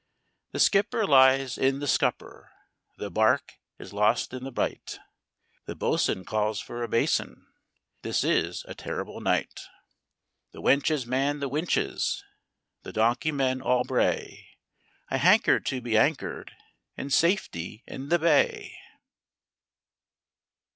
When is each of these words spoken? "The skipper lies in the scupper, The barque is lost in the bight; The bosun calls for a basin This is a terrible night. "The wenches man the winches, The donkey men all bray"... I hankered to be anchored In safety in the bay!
"The 0.51 0.59
skipper 0.59 1.05
lies 1.05 1.59
in 1.59 1.77
the 1.77 1.85
scupper, 1.87 2.51
The 2.97 3.11
barque 3.11 3.59
is 3.77 3.93
lost 3.93 4.33
in 4.33 4.43
the 4.43 4.51
bight; 4.51 4.97
The 5.67 5.75
bosun 5.75 6.25
calls 6.25 6.59
for 6.59 6.81
a 6.81 6.87
basin 6.87 7.45
This 8.01 8.23
is 8.23 8.65
a 8.67 8.73
terrible 8.73 9.21
night. 9.21 9.61
"The 10.53 10.59
wenches 10.59 11.05
man 11.05 11.39
the 11.39 11.47
winches, 11.49 12.23
The 12.81 12.91
donkey 12.91 13.31
men 13.31 13.61
all 13.61 13.83
bray"... 13.83 14.47
I 15.11 15.17
hankered 15.17 15.67
to 15.67 15.81
be 15.81 15.95
anchored 15.95 16.51
In 16.97 17.11
safety 17.11 17.83
in 17.85 18.09
the 18.09 18.17
bay! 18.17 18.79